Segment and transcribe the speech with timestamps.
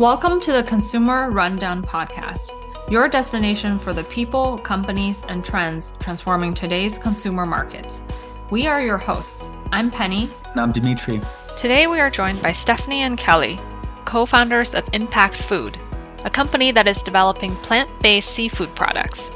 [0.00, 2.52] Welcome to the Consumer Rundown Podcast,
[2.90, 8.02] your destination for the people, companies, and trends transforming today's consumer markets.
[8.48, 9.50] We are your hosts.
[9.72, 10.30] I'm Penny.
[10.52, 11.20] And I'm Dimitri.
[11.58, 13.60] Today we are joined by Stephanie and Kelly,
[14.06, 15.76] co founders of Impact Food,
[16.24, 19.30] a company that is developing plant based seafood products.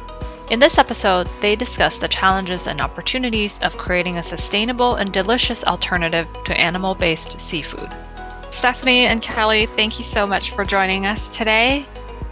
[0.48, 5.62] In this episode, they discuss the challenges and opportunities of creating a sustainable and delicious
[5.64, 7.94] alternative to animal based seafood.
[8.54, 11.84] Stephanie and Kelly, thank you so much for joining us today.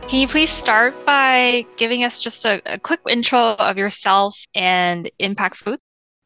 [0.07, 5.11] Can you please start by giving us just a, a quick intro of yourself and
[5.19, 5.81] Impact Food?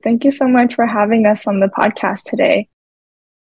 [0.04, 2.68] Thank you so much for having us on the podcast today.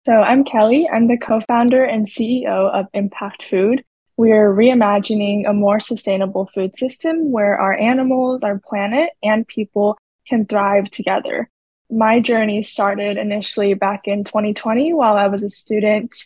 [0.06, 0.88] So, I'm Kelly.
[0.90, 3.84] I'm the co founder and CEO of Impact Food.
[4.16, 10.46] We're reimagining a more sustainable food system where our animals, our planet, and people can
[10.46, 11.50] thrive together.
[11.90, 16.16] My journey started initially back in 2020 while I was a student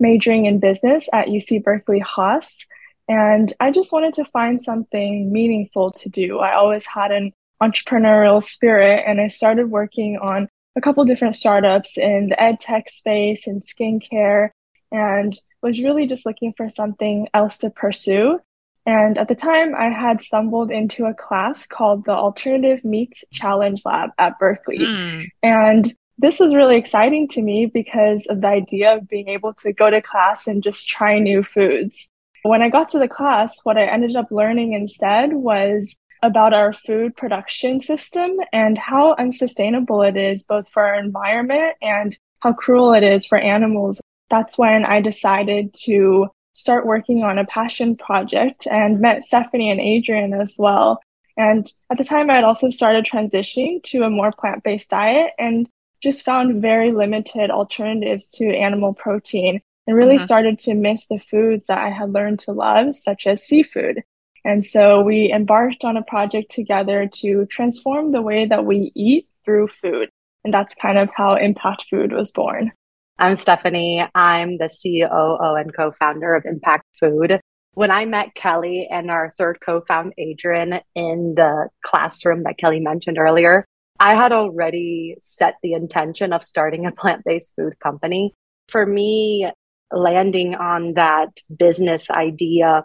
[0.00, 2.66] majoring in business at UC Berkeley Haas.
[3.08, 6.38] And I just wanted to find something meaningful to do.
[6.38, 11.96] I always had an entrepreneurial spirit, and I started working on a couple different startups
[11.96, 14.50] in the ed tech space and skincare,
[14.92, 18.40] and was really just looking for something else to pursue.
[18.84, 23.82] And at the time, I had stumbled into a class called the Alternative Meats Challenge
[23.84, 24.78] Lab at Berkeley.
[24.78, 25.26] Mm.
[25.42, 29.72] And this was really exciting to me because of the idea of being able to
[29.72, 32.08] go to class and just try new foods.
[32.42, 36.72] When I got to the class, what I ended up learning instead was about our
[36.72, 42.94] food production system and how unsustainable it is both for our environment and how cruel
[42.94, 48.66] it is for animals that's when I decided to start working on a passion project
[48.66, 51.00] and met Stephanie and Adrian as well.
[51.36, 55.32] And at the time, I had also started transitioning to a more plant based diet
[55.38, 55.68] and
[56.02, 60.24] just found very limited alternatives to animal protein and really mm-hmm.
[60.24, 64.02] started to miss the foods that I had learned to love, such as seafood.
[64.44, 69.28] And so we embarked on a project together to transform the way that we eat
[69.44, 70.08] through food.
[70.44, 72.70] And that's kind of how Impact Food was born.
[73.18, 74.06] I'm Stephanie.
[74.14, 77.40] I'm the COO and co founder of Impact Food.
[77.72, 82.80] When I met Kelly and our third co founder, Adrian, in the classroom that Kelly
[82.80, 83.64] mentioned earlier,
[83.98, 88.34] I had already set the intention of starting a plant based food company.
[88.68, 89.50] For me,
[89.92, 92.84] landing on that business idea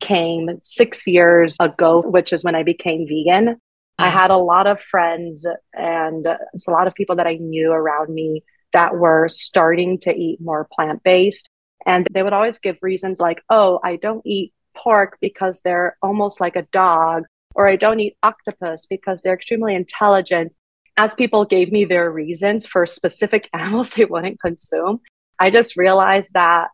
[0.00, 3.60] came six years ago, which is when I became vegan.
[3.98, 4.12] I mm.
[4.12, 8.12] had a lot of friends and it's a lot of people that I knew around
[8.12, 8.42] me
[8.72, 11.48] that were starting to eat more plant based.
[11.86, 16.40] And they would always give reasons like, oh, I don't eat pork because they're almost
[16.40, 17.24] like a dog,
[17.54, 20.54] or I don't eat octopus because they're extremely intelligent.
[20.96, 25.00] As people gave me their reasons for specific animals they wouldn't consume,
[25.38, 26.68] I just realized that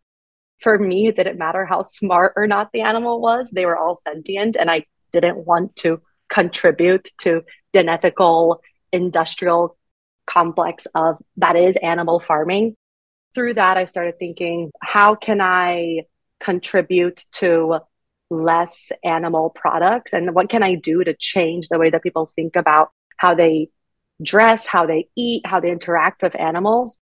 [0.61, 3.97] for me, it didn't matter how smart or not the animal was, they were all
[3.97, 4.57] sentient.
[4.57, 7.43] And I didn't want to contribute to
[7.73, 8.61] the unethical
[8.93, 9.77] industrial
[10.27, 12.75] complex of that is animal farming.
[13.35, 16.05] Through that, I started thinking, how can I
[16.41, 17.81] contribute to
[18.31, 20.13] less animal products?
[20.13, 23.69] And what can I do to change the way that people think about how they
[24.23, 27.01] dress, how they eat, how they interact with animals?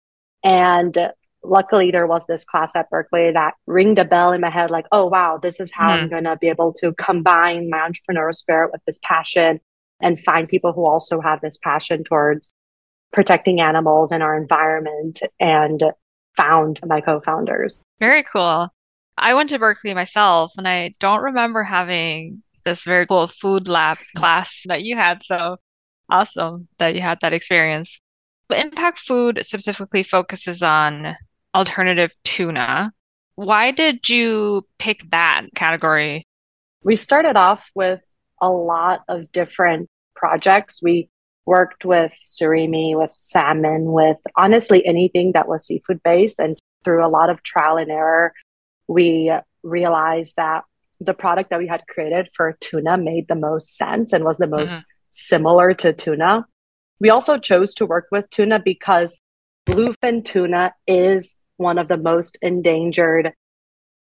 [0.45, 0.97] And
[1.43, 4.87] luckily, there was this class at Berkeley that ringed a bell in my head like,
[4.93, 5.93] oh, wow, this is how mm.
[5.93, 6.11] I'm hmm.
[6.11, 9.61] going to be able to combine my entrepreneurial spirit with this passion
[10.01, 12.53] and find people who also have this passion towards
[13.13, 15.83] protecting animals and our environment and
[16.37, 17.79] found my co-founders.
[17.99, 18.69] Very cool.
[19.21, 23.99] I went to Berkeley myself and I don't remember having this very cool food lab
[24.17, 25.23] class that you had.
[25.23, 25.57] So
[26.11, 28.01] awesome that you had that experience.
[28.49, 31.17] But Impact Food specifically focuses on
[31.55, 32.93] alternative tuna.
[33.35, 36.25] Why did you pick that category?
[36.83, 38.03] We started off with
[38.41, 40.81] a lot of different projects.
[40.83, 41.11] We
[41.45, 46.39] worked with surimi, with salmon, with honestly anything that was seafood based.
[46.39, 48.33] And through a lot of trial and error,
[48.89, 49.33] we
[49.63, 50.65] realized that
[51.01, 54.49] the product that we had created for tuna made the most sense and was the
[54.49, 54.83] most mm-hmm.
[55.11, 56.47] similar to tuna.
[57.01, 59.21] We also chose to work with tuna because
[59.69, 63.33] bluefin tuna is one of the most endangered,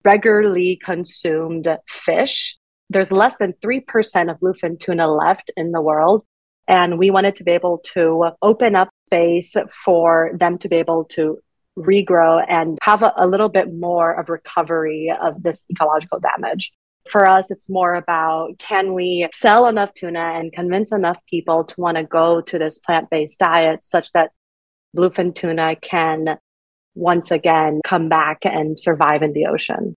[0.03, 2.57] regularly consumed fish.
[2.89, 6.25] There's less than 3% of bluefin tuna left in the world.
[6.67, 9.55] And we wanted to be able to open up space
[9.85, 11.39] for them to be able to
[11.77, 16.71] regrow and have a, a little bit more of recovery of this ecological damage.
[17.09, 21.75] For us, it's more about can we sell enough tuna and convince enough people to
[21.79, 24.31] want to go to this plant based diet such that
[24.95, 26.37] bluefin tuna can
[26.95, 29.95] once again come back and survive in the ocean?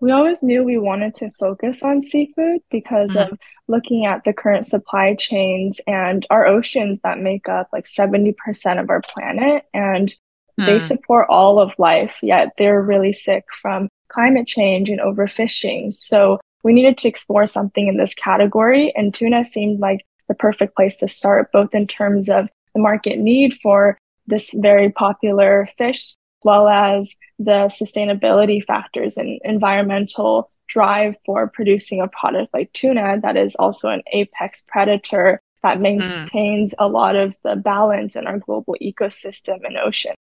[0.00, 3.32] We always knew we wanted to focus on seafood because mm-hmm.
[3.32, 3.38] of
[3.68, 8.34] looking at the current supply chains and our oceans that make up like 70%
[8.80, 9.64] of our planet.
[9.72, 10.14] And
[10.56, 15.92] they support all of life, yet they're really sick from climate change and overfishing.
[15.92, 20.76] So we needed to explore something in this category, and tuna seemed like the perfect
[20.76, 26.10] place to start, both in terms of the market need for this very popular fish,
[26.10, 33.18] as well as the sustainability factors and environmental drive for producing a product like tuna
[33.20, 35.82] that is also an apex predator that hmm.
[35.82, 36.76] maintains mm.
[36.78, 40.14] a lot of the balance in our global ecosystem and ocean.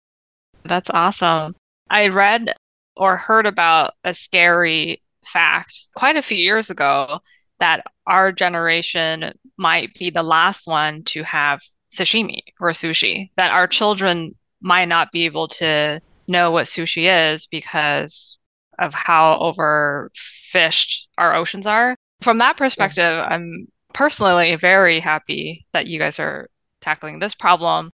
[0.66, 1.56] That's awesome.
[1.90, 2.54] I read
[2.96, 7.19] or heard about a scary fact quite a few years ago
[7.60, 11.62] that our generation might be the last one to have
[11.92, 17.46] sashimi or sushi, that our children might not be able to know what sushi is
[17.46, 18.40] because
[18.80, 21.96] of how overfished our oceans are.
[22.22, 23.24] From that perspective.
[23.28, 26.50] I'm personally very happy that you guys are
[26.81, 27.92] tackling this problem.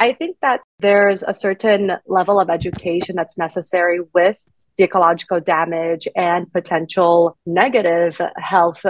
[0.00, 4.38] I think that there's a certain level of education that's necessary with
[4.78, 8.84] the ecological damage and potential negative health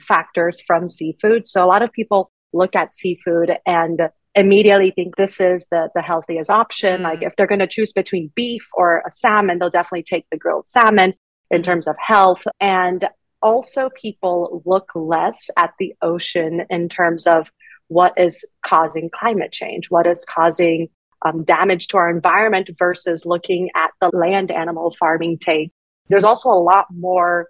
[0.00, 1.46] factors from seafood.
[1.46, 6.02] So a lot of people look at seafood and immediately think this is the, the
[6.02, 7.00] healthiest option.
[7.00, 7.04] Mm.
[7.04, 10.36] Like if they're going to choose between beef or a salmon, they'll definitely take the
[10.36, 11.14] grilled salmon
[11.48, 11.64] in mm.
[11.64, 12.42] terms of health.
[12.60, 13.08] And
[13.40, 17.52] also people look less at the ocean in terms of
[17.88, 20.88] what is causing climate change, what is causing
[21.24, 25.72] um, damage to our environment versus looking at the land animal farming take.
[26.08, 27.48] There's also a lot more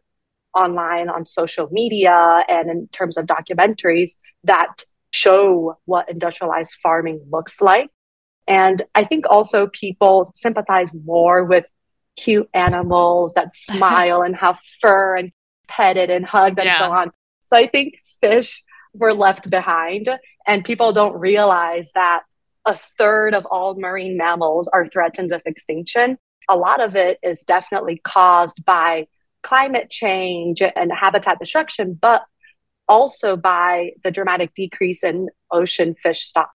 [0.54, 4.12] online on social media and in terms of documentaries
[4.44, 7.90] that show what industrialized farming looks like.
[8.46, 11.66] And I think also people sympathize more with
[12.16, 15.32] cute animals that smile and have fur and
[15.68, 16.78] petted and hugged and yeah.
[16.78, 17.10] so on.
[17.44, 18.62] So I think fish
[18.98, 20.08] were left behind
[20.46, 22.22] and people don't realize that
[22.64, 26.18] a third of all marine mammals are threatened with extinction.
[26.48, 29.06] A lot of it is definitely caused by
[29.42, 32.24] climate change and habitat destruction, but
[32.88, 36.50] also by the dramatic decrease in ocean fish stock.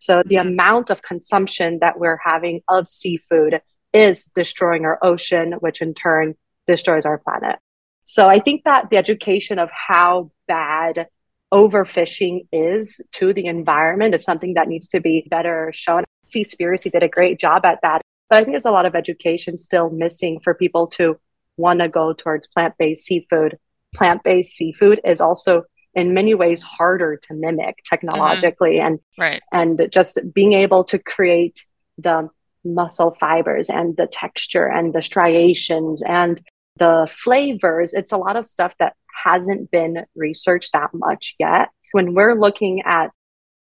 [0.00, 0.48] So the mm-hmm.
[0.48, 3.60] amount of consumption that we're having of seafood
[3.92, 6.34] is destroying our ocean, which in turn
[6.66, 7.58] destroys our planet.
[8.04, 11.06] So I think that the education of how bad
[11.52, 16.04] overfishing is to the environment is something that needs to be better shown.
[16.24, 18.02] Sea Seaspiracy did a great job at that.
[18.28, 21.18] But I think there's a lot of education still missing for people to
[21.56, 23.58] want to go towards plant based seafood.
[23.94, 25.64] Plant based seafood is also
[25.94, 28.86] in many ways harder to mimic technologically mm-hmm.
[28.86, 29.42] and right.
[29.52, 31.64] and just being able to create
[31.96, 32.28] the
[32.64, 36.42] muscle fibers and the texture and the striations and
[36.78, 41.70] the flavors it's a lot of stuff that hasn't been researched that much yet.
[41.92, 43.10] When we're looking at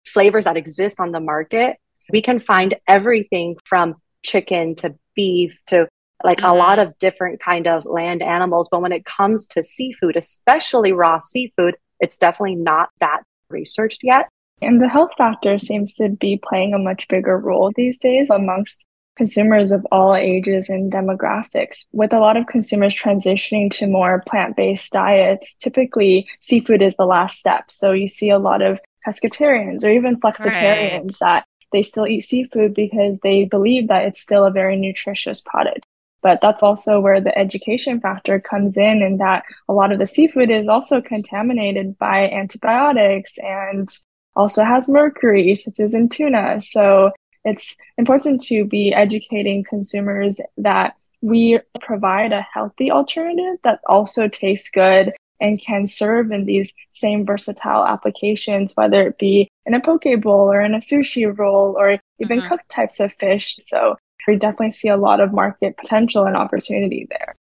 [0.06, 1.76] flavors that exist on the market,
[2.10, 5.88] we can find everything from chicken to beef to
[6.24, 6.50] like mm-hmm.
[6.50, 10.92] a lot of different kind of land animals but when it comes to seafood especially
[10.92, 14.28] raw seafood it's definitely not that researched yet
[14.60, 18.86] and the health factor seems to be playing a much bigger role these days amongst
[19.18, 21.86] consumers of all ages and demographics.
[21.92, 27.04] With a lot of consumers transitioning to more plant based diets, typically seafood is the
[27.04, 27.70] last step.
[27.70, 31.20] So you see a lot of pescatarians or even flexitarians right.
[31.20, 35.84] that they still eat seafood because they believe that it's still a very nutritious product.
[36.22, 40.06] But that's also where the education factor comes in, and that a lot of the
[40.06, 43.88] seafood is also contaminated by antibiotics and
[44.34, 46.60] also has mercury, such as in tuna.
[46.60, 47.12] So
[47.44, 54.70] it's important to be educating consumers that we provide a healthy alternative that also tastes
[54.70, 60.04] good and can serve in these same versatile applications, whether it be in a poke
[60.20, 62.48] bowl or in a sushi roll or even mm-hmm.
[62.48, 63.56] cooked types of fish.
[63.60, 67.34] So we definitely see a lot of market potential and opportunity there.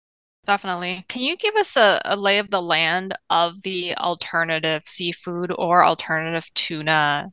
[0.46, 1.04] Definitely.
[1.08, 5.84] Can you give us a, a lay of the land of the alternative seafood or
[5.84, 7.30] alternative tuna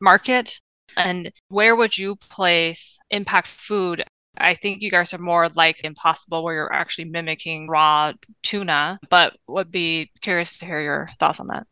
[0.00, 0.60] market?
[0.96, 4.04] And where would you place impact food?
[4.36, 9.36] I think you guys are more like impossible where you're actually mimicking raw tuna, but
[9.48, 11.66] would be curious to hear your thoughts on that.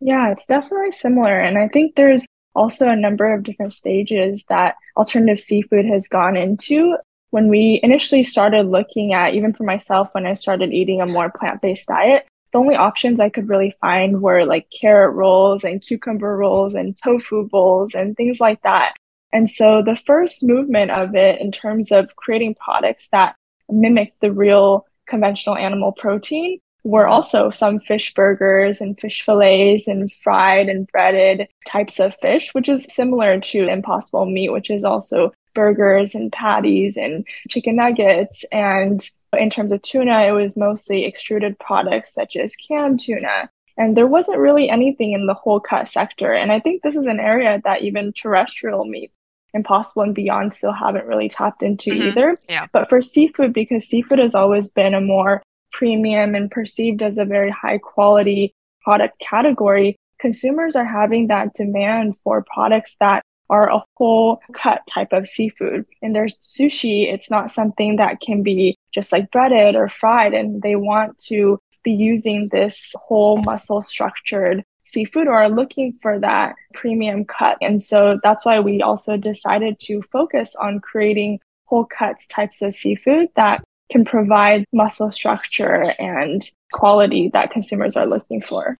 [0.00, 1.40] Yeah, it's definitely similar.
[1.40, 2.24] And I think there's
[2.54, 6.96] also a number of different stages that alternative seafood has gone into.
[7.30, 11.30] When we initially started looking at, even for myself, when I started eating a more
[11.30, 15.82] plant based diet, the only options I could really find were like carrot rolls and
[15.82, 18.94] cucumber rolls and tofu bowls and things like that.
[19.32, 23.36] And so the first movement of it in terms of creating products that
[23.68, 30.12] mimic the real conventional animal protein were also some fish burgers and fish fillets and
[30.12, 35.32] fried and breaded types of fish, which is similar to Impossible Meat, which is also
[35.54, 38.44] burgers and patties and chicken nuggets.
[38.52, 43.50] And in terms of tuna, it was mostly extruded products such as canned tuna.
[43.76, 46.32] And there wasn't really anything in the whole cut sector.
[46.32, 49.12] And I think this is an area that even terrestrial meat
[49.54, 52.08] Impossible and Beyond still haven't really tapped into mm-hmm.
[52.08, 52.36] either.
[52.48, 52.66] Yeah.
[52.72, 55.42] But for seafood, because seafood has always been a more
[55.72, 62.16] premium and perceived as a very high quality product category, consumers are having that demand
[62.18, 65.86] for products that are a whole cut type of seafood.
[66.02, 70.60] In their sushi, it's not something that can be just like breaded or fried, and
[70.60, 76.56] they want to be using this whole muscle structured seafood or are looking for that
[76.74, 77.56] premium cut.
[77.60, 82.72] And so that's why we also decided to focus on creating whole cuts types of
[82.72, 83.62] seafood that
[83.92, 88.76] can provide muscle structure and quality that consumers are looking for.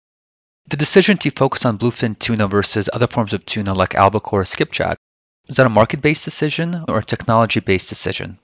[0.68, 4.44] The decision to focus on bluefin tuna versus other forms of tuna like albacore or
[4.44, 4.98] skipjack,
[5.46, 8.38] is that a market based decision or a technology based decision?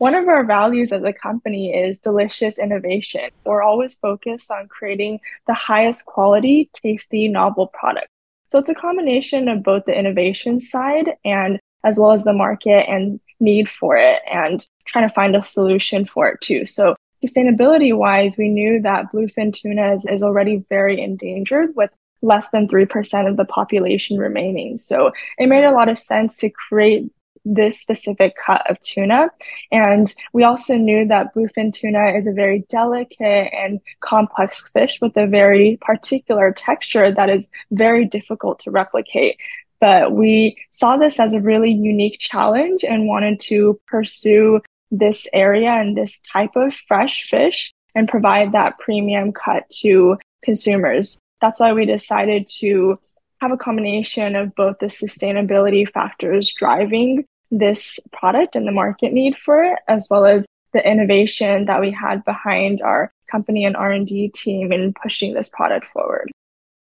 [0.00, 3.28] One of our values as a company is delicious innovation.
[3.44, 8.06] We're always focused on creating the highest quality, tasty, novel product.
[8.48, 12.88] So it's a combination of both the innovation side and as well as the market
[12.88, 16.64] and need for it and trying to find a solution for it too.
[16.64, 21.90] So sustainability wise, we knew that bluefin tuna is, is already very endangered with
[22.22, 24.78] less than 3% of the population remaining.
[24.78, 27.12] So it made a lot of sense to create
[27.44, 29.30] this specific cut of tuna.
[29.72, 35.16] And we also knew that bluefin tuna is a very delicate and complex fish with
[35.16, 39.38] a very particular texture that is very difficult to replicate.
[39.80, 45.70] But we saw this as a really unique challenge and wanted to pursue this area
[45.70, 51.16] and this type of fresh fish and provide that premium cut to consumers.
[51.40, 52.98] That's why we decided to
[53.40, 59.36] have a combination of both the sustainability factors driving this product and the market need
[59.36, 64.28] for it, as well as the innovation that we had behind our company and R&D
[64.28, 66.30] team in pushing this product forward.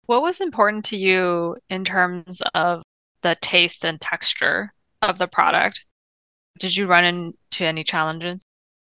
[0.08, 2.84] What was important to you in terms of
[3.22, 4.72] the taste and texture
[5.02, 5.86] of the product?
[6.60, 8.42] Did you run into any challenges?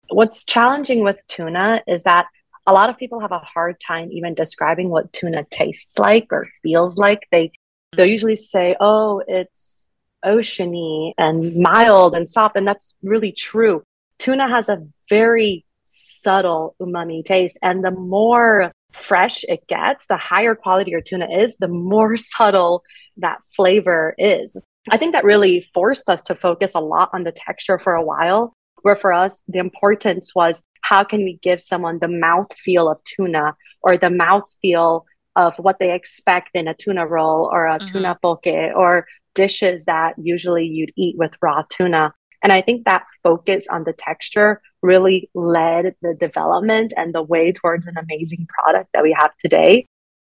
[0.09, 2.27] What's challenging with tuna is that
[2.67, 6.47] a lot of people have a hard time even describing what tuna tastes like or
[6.63, 7.27] feels like.
[7.31, 7.51] They
[7.95, 9.85] they'll usually say, "Oh, it's
[10.25, 13.83] oceany and mild and soft," and that's really true.
[14.19, 20.55] Tuna has a very subtle umami taste, and the more fresh it gets, the higher
[20.55, 22.83] quality your tuna is, the more subtle
[23.17, 24.57] that flavor is.
[24.89, 28.03] I think that really forced us to focus a lot on the texture for a
[28.03, 28.53] while
[28.85, 33.03] where for us, the importance was how can we give someone the mouth feel of
[33.03, 37.79] tuna or the mouth feel of what they expect in a tuna roll or a
[37.79, 37.91] mm-hmm.
[37.91, 42.13] tuna poke or dishes that usually you'd eat with raw tuna.
[42.43, 47.51] And I think that focus on the texture really led the development and the way
[47.51, 49.87] towards an amazing product that we have today.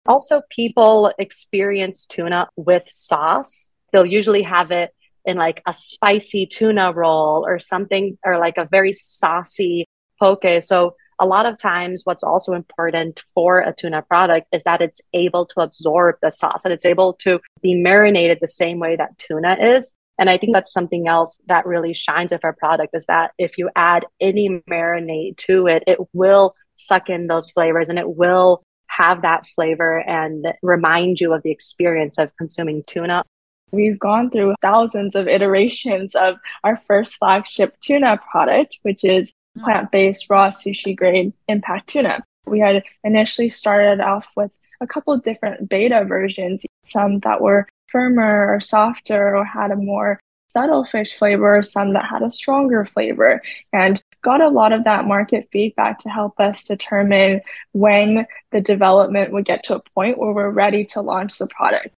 [0.07, 3.73] Also, people experience tuna with sauce.
[3.91, 4.91] They'll usually have it
[5.25, 9.85] in like a spicy tuna roll or something, or like a very saucy
[10.19, 10.45] poke.
[10.61, 14.99] So, a lot of times, what's also important for a tuna product is that it's
[15.13, 19.17] able to absorb the sauce and it's able to be marinated the same way that
[19.17, 19.97] tuna is.
[20.17, 23.57] And I think that's something else that really shines with our product is that if
[23.57, 28.63] you add any marinade to it, it will suck in those flavors and it will
[28.87, 33.23] have that flavor and remind you of the experience of consuming tuna.
[33.71, 39.31] We've gone through thousands of iterations of our first flagship tuna product, which is.
[39.55, 39.63] Mm-hmm.
[39.63, 42.21] plant based raw sushi grade impact tuna.
[42.45, 48.53] We had initially started off with a couple different beta versions, some that were firmer
[48.53, 50.19] or softer or had a more
[50.49, 55.05] subtle fish flavor, some that had a stronger flavor, and got a lot of that
[55.05, 57.39] market feedback to help us determine
[57.71, 61.95] when the development would get to a point where we're ready to launch the product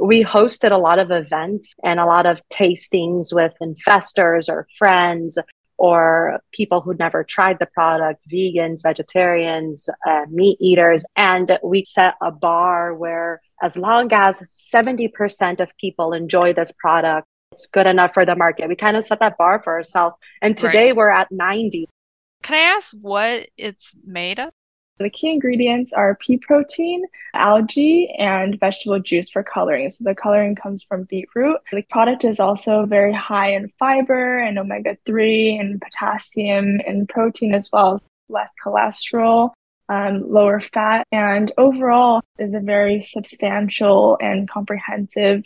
[0.00, 5.38] we hosted a lot of events and a lot of tastings with investors or friends
[5.78, 11.04] or people who'd never tried the product, vegans, vegetarians, uh, meat eaters.
[11.16, 17.26] And we set a bar where, as long as 70% of people enjoy this product,
[17.52, 18.68] it's good enough for the market.
[18.68, 20.16] We kind of set that bar for ourselves.
[20.42, 20.96] And today right.
[20.96, 21.88] we're at 90.
[22.42, 24.50] Can I ask what it's made of?
[24.98, 29.90] The key ingredients are pea protein, algae, and vegetable juice for coloring.
[29.90, 31.58] So the coloring comes from beetroot.
[31.72, 37.54] The product is also very high in fiber and omega 3 and potassium and protein
[37.54, 38.00] as well.
[38.30, 39.52] less cholesterol,
[39.88, 45.44] um, lower fat, and overall is a very substantial and comprehensive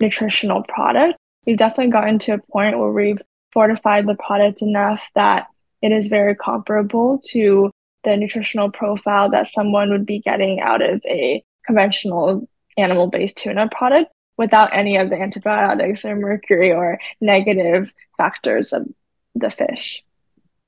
[0.00, 1.18] nutritional product.
[1.46, 3.20] We've definitely gotten to a point where we've
[3.52, 5.48] fortified the product enough that
[5.82, 7.72] it is very comparable to
[8.04, 13.68] the nutritional profile that someone would be getting out of a conventional animal based tuna
[13.68, 18.86] product without any of the antibiotics or mercury or negative factors of
[19.34, 20.02] the fish.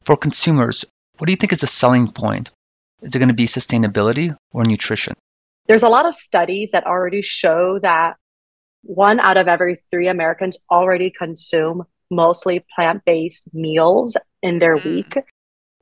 [0.04, 0.84] For consumers,
[1.18, 2.50] what do you think is the selling point?
[3.02, 5.14] Is it going to be sustainability or nutrition?
[5.66, 8.16] There's a lot of studies that already show that
[8.82, 14.84] one out of every three Americans already consume mostly plant based meals in their mm.
[14.84, 15.16] week.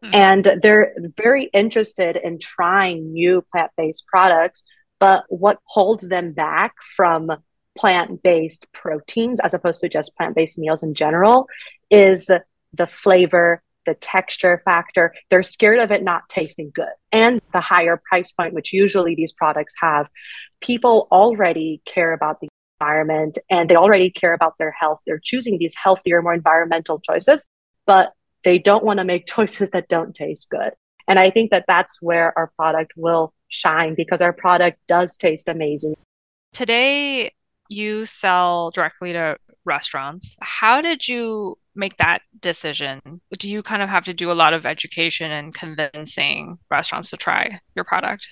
[0.02, 0.14] Mm.
[0.14, 4.64] And they're very interested in trying new plant based products.
[4.98, 7.30] But what holds them back from
[7.76, 11.46] plant based proteins, as opposed to just plant based meals in general,
[11.90, 12.30] is
[12.72, 15.14] the flavor, the texture factor.
[15.28, 16.92] They're scared of it not tasting good.
[17.10, 20.08] And the higher price point, which usually these products have.
[20.60, 22.48] People already care about the
[22.80, 25.00] environment and they already care about their health.
[25.06, 27.48] They're choosing these healthier, more environmental choices,
[27.86, 28.12] but
[28.44, 30.72] they don't want to make choices that don't taste good.
[31.08, 35.48] And I think that that's where our product will shine because our product does taste
[35.48, 35.94] amazing.
[36.52, 37.32] Today,
[37.68, 40.36] you sell directly to restaurants.
[40.40, 43.20] How did you make that decision?
[43.38, 47.16] Do you kind of have to do a lot of education and convincing restaurants to
[47.16, 48.28] try your product?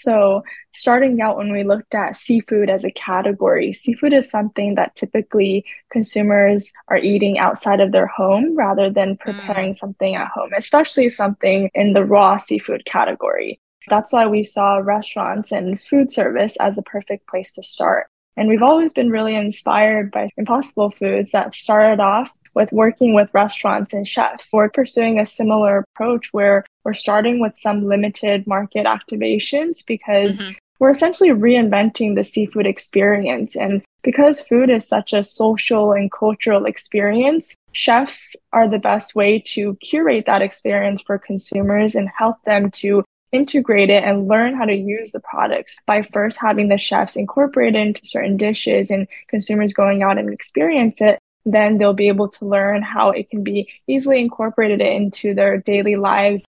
[0.00, 4.94] So, starting out when we looked at seafood as a category, seafood is something that
[4.94, 9.76] typically consumers are eating outside of their home rather than preparing mm.
[9.76, 13.60] something at home, especially something in the raw seafood category.
[13.88, 18.08] That's why we saw restaurants and food service as the perfect place to start.
[18.36, 23.28] And we've always been really inspired by Impossible Foods that started off with working with
[23.34, 24.50] restaurants and chefs.
[24.52, 30.52] We're pursuing a similar approach where we're starting with some limited market activations because mm-hmm.
[30.80, 33.56] we're essentially reinventing the seafood experience.
[33.56, 39.38] And because food is such a social and cultural experience, chefs are the best way
[39.48, 44.64] to curate that experience for consumers and help them to integrate it and learn how
[44.64, 49.06] to use the products by first having the chefs incorporate it into certain dishes and
[49.28, 53.42] consumers going out and experience it then they'll be able to learn how it can
[53.42, 56.44] be easily incorporated into their daily lives.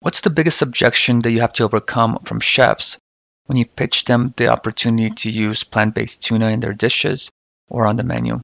[0.00, 2.98] What's the biggest objection that you have to overcome from chefs
[3.46, 7.30] when you pitch them the opportunity to use plant based tuna in their dishes
[7.68, 8.40] or on the menu?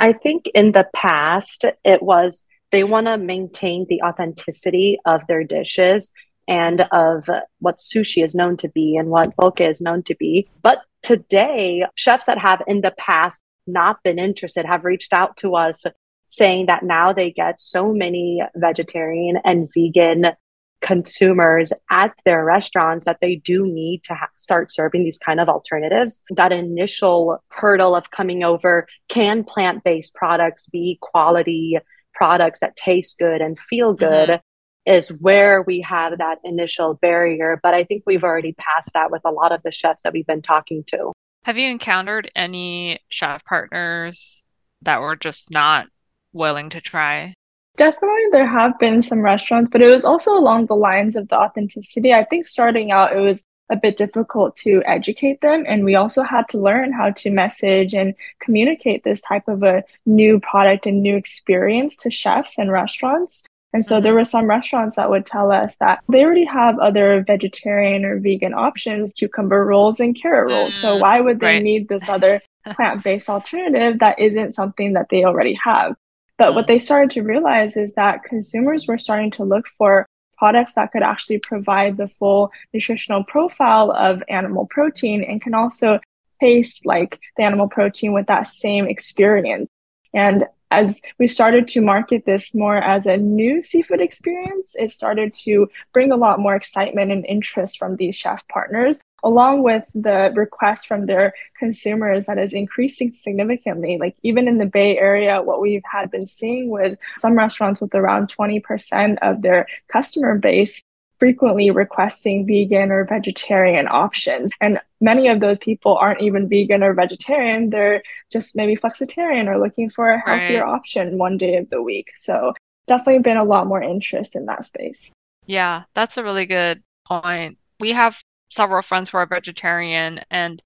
[0.00, 5.44] I think in the past, it was they want to maintain the authenticity of their
[5.44, 6.12] dishes
[6.48, 7.28] and of
[7.60, 10.48] what sushi is known to be and what poke is known to be.
[10.62, 15.54] But today, chefs that have in the past not been interested have reached out to
[15.54, 15.84] us
[16.26, 20.32] saying that now they get so many vegetarian and vegan
[20.80, 25.48] consumers at their restaurants that they do need to ha- start serving these kind of
[25.48, 26.20] alternatives.
[26.30, 31.78] That initial hurdle of coming over can plant based products be quality
[32.14, 34.28] products that taste good and feel good?
[34.28, 34.42] Mm-hmm
[34.84, 37.60] is where we have that initial barrier.
[37.62, 40.26] But I think we've already passed that with a lot of the chefs that we've
[40.26, 41.12] been talking to.
[41.44, 44.48] Have you encountered any chef partners
[44.82, 45.86] that were just not
[46.32, 47.34] willing to try?
[47.76, 51.36] Definitely, there have been some restaurants, but it was also along the lines of the
[51.36, 52.12] authenticity.
[52.12, 55.64] I think starting out, it was a bit difficult to educate them.
[55.66, 59.82] And we also had to learn how to message and communicate this type of a
[60.06, 63.42] new product and new experience to chefs and restaurants.
[63.72, 64.04] And so mm-hmm.
[64.04, 68.18] there were some restaurants that would tell us that they already have other vegetarian or
[68.18, 70.74] vegan options, cucumber rolls and carrot rolls.
[70.74, 71.62] Mm, so why would they right.
[71.62, 75.96] need this other plant based alternative that isn't something that they already have?
[76.38, 76.54] But mm.
[76.54, 80.06] what they started to realize is that consumers were starting to look for
[80.36, 86.00] products that could actually provide the full nutritional profile of animal protein and can also
[86.40, 89.68] taste like the animal protein with that same experience.
[90.12, 95.34] And as we started to market this more as a new seafood experience, it started
[95.44, 100.32] to bring a lot more excitement and interest from these chef partners, along with the
[100.34, 103.98] request from their consumers that is increasing significantly.
[104.00, 107.94] Like even in the Bay Area, what we've had been seeing was some restaurants with
[107.94, 110.80] around 20% of their customer base
[111.22, 114.50] frequently requesting vegan or vegetarian options.
[114.60, 117.70] And many of those people aren't even vegan or vegetarian.
[117.70, 120.74] They're just maybe flexitarian or looking for a healthier right.
[120.74, 122.10] option one day of the week.
[122.16, 122.54] So
[122.88, 125.12] definitely been a lot more interest in that space.
[125.46, 127.56] Yeah, that's a really good point.
[127.78, 130.60] We have several friends who are vegetarian and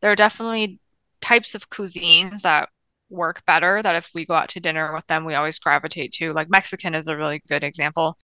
[0.00, 0.80] there are definitely
[1.20, 2.68] types of cuisines that
[3.10, 6.32] work better that if we go out to dinner with them we always gravitate to
[6.32, 8.16] like mexican is a really good example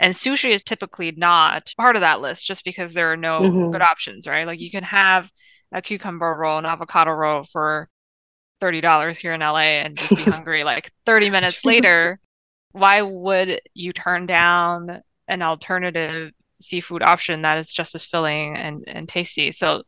[0.00, 3.70] And sushi is typically not part of that list just because there are no mm-hmm.
[3.70, 4.46] good options, right?
[4.46, 5.30] Like you can have
[5.72, 7.88] a cucumber roll, an avocado roll for
[8.60, 12.18] $30 here in LA and just be hungry like 30 minutes later.
[12.72, 18.84] Why would you turn down an alternative seafood option that is just as filling and,
[18.86, 19.52] and tasty?
[19.52, 19.84] So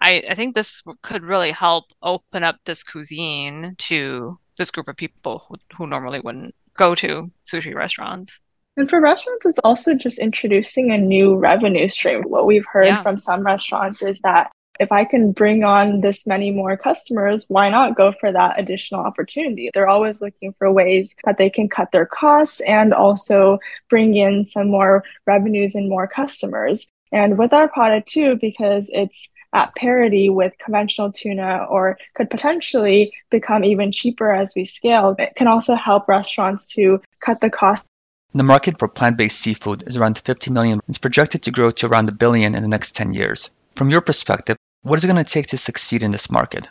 [0.00, 4.96] I, I think this could really help open up this cuisine to this group of
[4.96, 8.40] people who, who normally wouldn't go to sushi restaurants.
[8.76, 12.22] And for restaurants, it's also just introducing a new revenue stream.
[12.22, 13.02] What we've heard yeah.
[13.02, 17.68] from some restaurants is that if I can bring on this many more customers, why
[17.68, 19.70] not go for that additional opportunity?
[19.74, 23.58] They're always looking for ways that they can cut their costs and also
[23.90, 26.86] bring in some more revenues and more customers.
[27.12, 33.12] And with our product too, because it's at parity with conventional tuna or could potentially
[33.30, 35.14] become even cheaper as we scale.
[35.18, 37.84] It can also help restaurants to cut the cost.
[38.32, 40.80] The market for plant based seafood is around 50 million.
[40.86, 43.50] It's projected to grow to around a billion in the next 10 years.
[43.74, 46.68] From your perspective, what is it going to take to succeed in this market?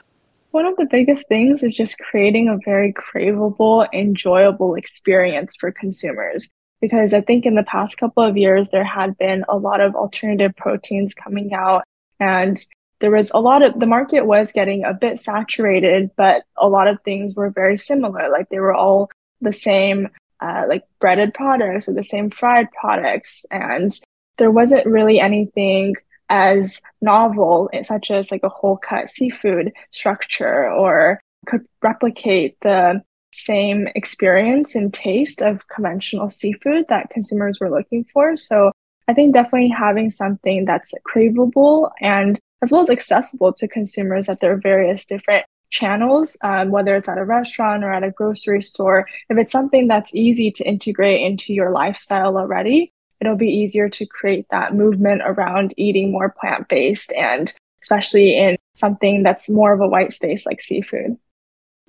[0.52, 6.50] One of the biggest things is just creating a very craveable, enjoyable experience for consumers.
[6.80, 9.95] Because I think in the past couple of years, there had been a lot of
[9.95, 11.84] alternative proteins coming out
[12.22, 12.58] and
[13.00, 16.88] there was a lot of the market was getting a bit saturated, but a lot
[16.88, 18.30] of things were very similar.
[18.30, 19.10] Like they were all
[19.41, 20.08] the same,
[20.41, 23.45] uh, like breaded products or the same fried products.
[23.52, 23.91] And
[24.38, 25.95] there wasn't really anything
[26.30, 33.88] as novel, such as like a whole cut seafood structure or could replicate the same
[33.95, 38.36] experience and taste of conventional seafood that consumers were looking for.
[38.36, 38.71] So
[39.08, 44.39] I think definitely having something that's craveable and as well as accessible to consumers at
[44.39, 49.08] their various different channels, um, whether it's at a restaurant or at a grocery store.
[49.30, 54.06] If it's something that's easy to integrate into your lifestyle already, it'll be easier to
[54.06, 59.82] create that movement around eating more plant based and especially in something that's more of
[59.82, 61.18] a white space like seafood.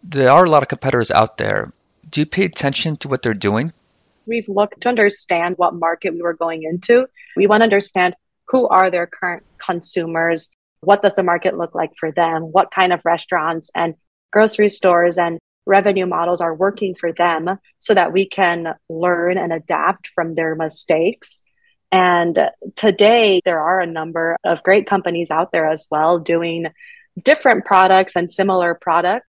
[0.03, 1.73] There are a lot of competitors out there.
[2.09, 3.73] Do you pay attention to what they're doing?
[4.27, 7.07] We've looked to understand what market we were going into.
[7.37, 8.15] We want to understand
[8.49, 12.93] who are their current consumers, what does the market look like for them, what kind
[12.93, 13.95] of restaurants and
[14.33, 19.53] grocery stores and revenue models are working for them so that we can learn and
[19.53, 21.43] adapt from their mistakes.
[21.93, 22.39] And
[22.77, 26.67] today, there are a number of great companies out there as well doing
[27.23, 29.27] different products and similar products.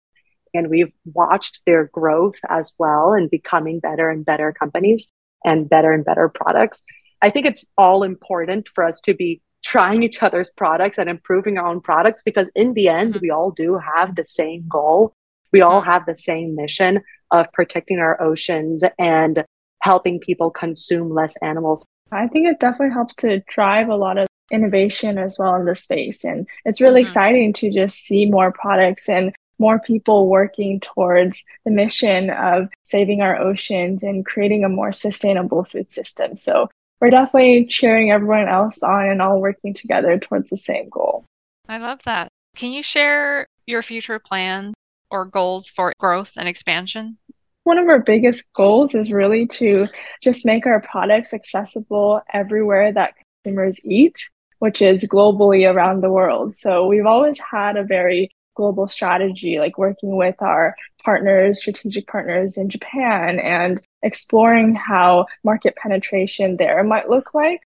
[0.54, 5.12] And we've watched their growth as well and becoming better and better companies
[5.46, 6.84] and better and better products.
[7.22, 11.58] I think it's all important for us to be trying each other's products and improving
[11.58, 13.22] our own products because in the end, mm-hmm.
[13.22, 15.14] we all do have the same goal.
[15.52, 15.90] We all mm-hmm.
[15.90, 19.44] have the same mission of protecting our oceans and
[19.82, 21.86] helping people consume less animals.
[22.12, 25.76] I think it definitely helps to drive a lot of innovation as well in the
[25.76, 26.24] space.
[26.24, 27.08] And it's really mm-hmm.
[27.08, 33.22] exciting to just see more products and more people working towards the mission of saving
[33.22, 36.36] our oceans and creating a more sustainable food system.
[36.36, 36.70] So
[37.00, 41.26] we're definitely cheering everyone else on and all working together towards the same goal.
[41.68, 42.30] I love that.
[42.56, 44.74] Can you share your future plans
[45.12, 47.18] or goals for growth and expansion?
[47.64, 49.88] One of our biggest goals is really to
[50.24, 54.18] just make our products accessible everywhere that consumers eat,
[54.60, 56.56] which is globally around the world.
[56.56, 62.58] So we've always had a very global strategy, like working with our partners, strategic partners
[62.58, 67.62] in Japan, and exploring how market penetration there might look like.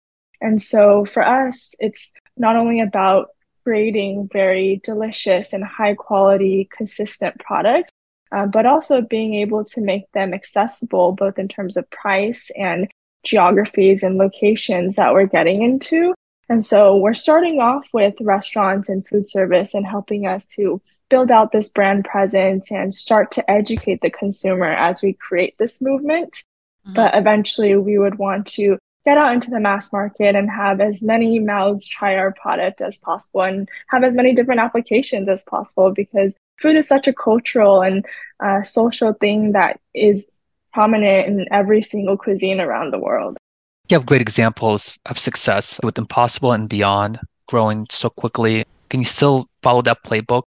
[0.41, 3.28] And so for us, it's not only about
[3.63, 7.91] creating very delicious and high quality, consistent products,
[8.32, 12.88] uh, but also being able to make them accessible both in terms of price and
[13.23, 16.15] geographies and locations that we're getting into
[16.49, 21.31] and so we're starting off with restaurants and food service and helping us to build
[21.31, 26.43] out this brand presence and start to educate the consumer as we create this movement.
[26.85, 26.93] Mm-hmm.
[26.93, 31.01] But eventually we would want to get out into the mass market and have as
[31.03, 35.91] many mouths try our product as possible and have as many different applications as possible
[35.91, 38.05] because food is such a cultural and
[38.39, 40.27] uh, social thing that is
[40.73, 43.38] prominent in every single cuisine around the world
[43.89, 48.63] you have great examples of success with Impossible and Beyond growing so quickly.
[48.89, 50.43] Can you still follow that playbook?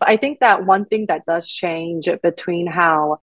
[0.00, 3.20] I think that one thing that does change between how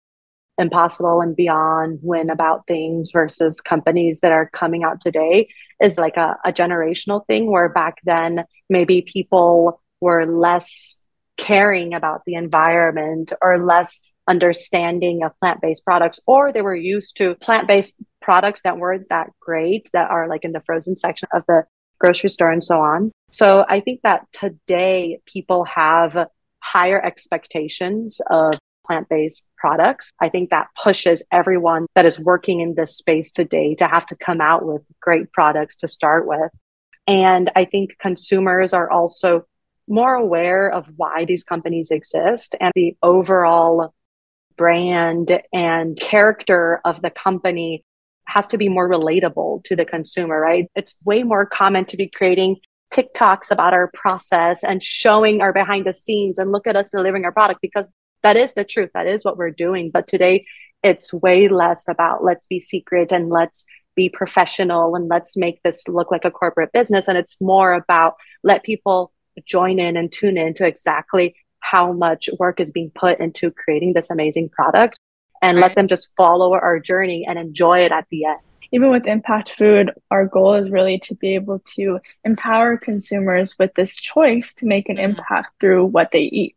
[0.58, 5.48] Impossible and Beyond win about things versus companies that are coming out today
[5.82, 11.02] is like a, a generational thing where back then maybe people were less
[11.38, 17.16] caring about the environment or less understanding of plant based products, or they were used
[17.18, 17.94] to plant based
[18.26, 21.64] products that weren't that great that are like in the frozen section of the
[22.00, 23.12] grocery store and so on.
[23.30, 26.26] So I think that today people have
[26.58, 30.10] higher expectations of plant based products.
[30.20, 34.16] I think that pushes everyone that is working in this space today to have to
[34.16, 36.50] come out with great products to start with.
[37.06, 39.46] And I think consumers are also
[39.86, 43.94] more aware of why these companies exist and the overall
[44.56, 47.84] brand and character of the company
[48.26, 50.70] has to be more relatable to the consumer, right?
[50.74, 52.56] It's way more common to be creating
[52.92, 57.24] TikToks about our process and showing our behind the scenes and look at us delivering
[57.24, 58.90] our product because that is the truth.
[58.94, 59.90] That is what we're doing.
[59.92, 60.46] But today
[60.82, 65.88] it's way less about let's be secret and let's be professional and let's make this
[65.88, 67.08] look like a corporate business.
[67.08, 69.12] And it's more about let people
[69.46, 73.92] join in and tune in to exactly how much work is being put into creating
[73.94, 74.98] this amazing product
[75.42, 75.68] and right.
[75.68, 78.40] let them just follow our journey and enjoy it at the end.
[78.72, 83.72] Even with Impact Food, our goal is really to be able to empower consumers with
[83.74, 85.10] this choice to make an mm-hmm.
[85.10, 86.56] impact through what they eat.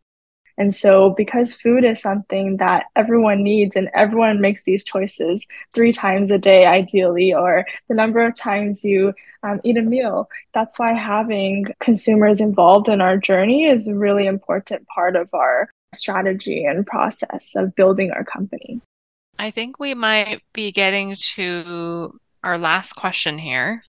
[0.58, 5.94] And so, because food is something that everyone needs and everyone makes these choices three
[5.94, 10.78] times a day, ideally, or the number of times you um, eat a meal, that's
[10.78, 16.66] why having consumers involved in our journey is a really important part of our strategy
[16.66, 18.82] and process of building our company.
[19.38, 23.84] I think we might be getting to our last question here.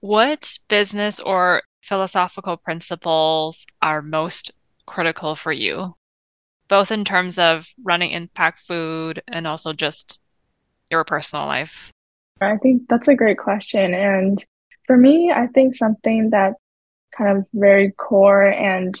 [0.00, 4.52] What business or philosophical principles are most
[4.86, 5.94] critical for you,
[6.68, 10.18] both in terms of running impact food and also just
[10.90, 11.92] your personal life?
[12.40, 13.92] I think that's a great question.
[13.92, 14.42] And
[14.86, 16.54] for me, I think something that
[17.16, 19.00] kind of very core and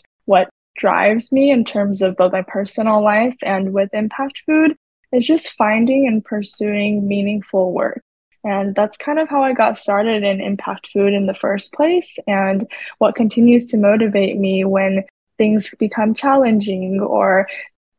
[0.80, 4.74] drives me in terms of both my personal life and with impact food
[5.12, 8.02] is just finding and pursuing meaningful work.
[8.42, 12.18] And that's kind of how I got started in impact food in the first place,
[12.26, 12.66] and
[12.96, 15.04] what continues to motivate me when
[15.36, 17.46] things become challenging or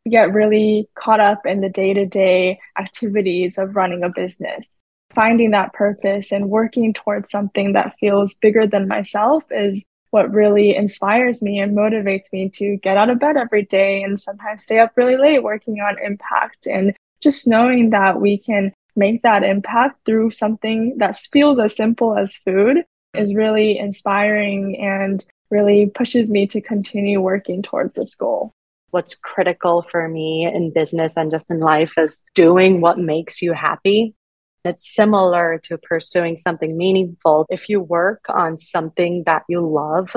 [0.10, 4.67] get really caught up in the day to day activities of running a business.
[5.13, 10.76] Finding that purpose and working towards something that feels bigger than myself is what really
[10.76, 14.80] inspires me and motivates me to get out of bed every day and sometimes stay
[14.80, 20.06] up really late working on impact and just knowing that we can make that impact
[20.06, 22.78] through something that feels as simple as food
[23.13, 28.54] is really inspiring and really pushes me to continue working towards this goal.
[28.91, 33.54] What's critical for me in business and just in life is doing what makes you
[33.54, 34.15] happy.
[34.63, 37.45] It's similar to pursuing something meaningful.
[37.50, 40.15] If you work on something that you love,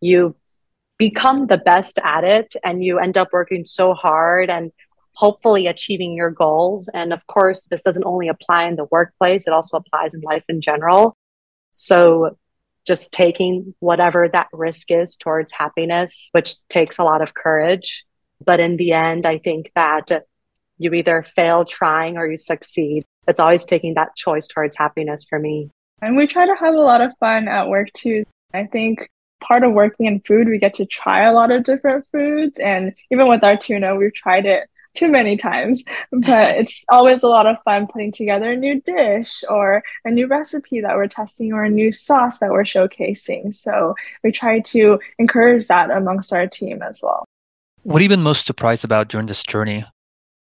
[0.00, 0.36] you
[0.98, 4.70] become the best at it and you end up working so hard and
[5.14, 6.90] hopefully achieving your goals.
[6.92, 10.44] And of course, this doesn't only apply in the workplace, it also applies in life
[10.48, 11.16] in general.
[11.72, 12.36] So
[12.86, 18.04] just taking whatever that risk is towards happiness, which takes a lot of courage.
[18.44, 20.10] But in the end, I think that
[20.78, 23.04] you either fail trying or you succeed.
[23.26, 25.70] It's always taking that choice towards happiness for me.
[26.02, 28.24] And we try to have a lot of fun at work too.
[28.54, 29.08] I think
[29.40, 32.58] part of working in food, we get to try a lot of different foods.
[32.58, 37.28] And even with our tuna, we've tried it too many times, but it's always a
[37.28, 41.52] lot of fun putting together a new dish or a new recipe that we're testing
[41.52, 43.54] or a new sauce that we're showcasing.
[43.54, 47.24] So we try to encourage that amongst our team as well.
[47.82, 49.84] What have you been most surprised about during this journey?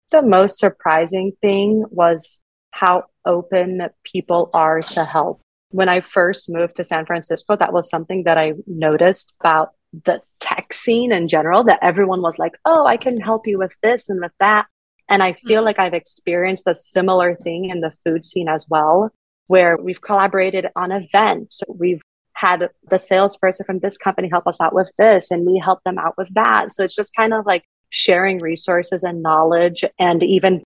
[0.09, 2.41] The most surprising thing was
[2.77, 5.41] how open people are to help.
[5.69, 9.71] When I first moved to San Francisco, that was something that I noticed about
[10.05, 13.75] the tech scene in general that everyone was like, oh, I can help you with
[13.81, 14.67] this and with that.
[15.09, 15.65] And I feel mm-hmm.
[15.65, 19.09] like I've experienced a similar thing in the food scene as well,
[19.47, 21.61] where we've collaborated on events.
[21.67, 22.01] We've
[22.33, 25.97] had the salesperson from this company help us out with this, and we help them
[25.97, 26.71] out with that.
[26.71, 30.61] So it's just kind of like sharing resources and knowledge and even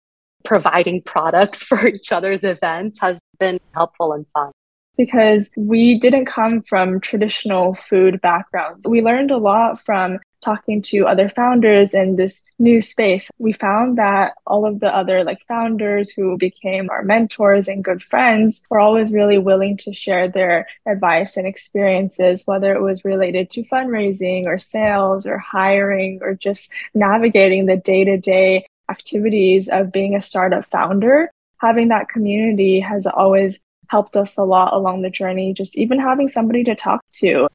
[0.44, 4.52] providing products for each other's events has been helpful and fun
[4.96, 8.86] because we didn't come from traditional food backgrounds.
[8.86, 13.30] We learned a lot from talking to other founders in this new space.
[13.38, 18.02] We found that all of the other like founders who became our mentors and good
[18.02, 23.50] friends were always really willing to share their advice and experiences, whether it was related
[23.50, 29.92] to fundraising or sales or hiring or just navigating the day to day activities of
[29.92, 31.30] being a startup founder.
[31.58, 36.28] Having that community has always helped us a lot along the journey, just even having
[36.28, 37.48] somebody to talk to.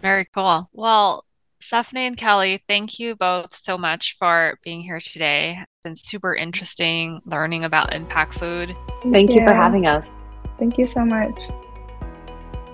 [0.00, 0.68] Very cool.
[0.72, 1.24] Well,
[1.60, 5.56] Stephanie and Kelly, thank you both so much for being here today.
[5.60, 8.74] It's been super interesting learning about impact food.
[9.12, 10.10] Thank you for having us.
[10.58, 11.44] Thank you so much.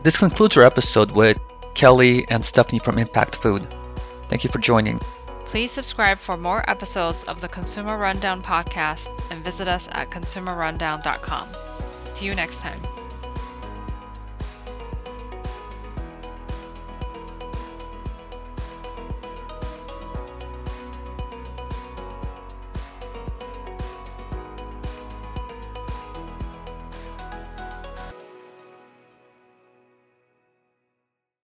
[0.04, 1.36] This concludes our episode with
[1.74, 3.66] Kelly and Stephanie from Impact Food.
[4.28, 5.00] Thank you for joining.
[5.48, 11.48] Please subscribe for more episodes of the Consumer Rundown podcast and visit us at consumerrundown.com.
[12.12, 12.82] See you next time.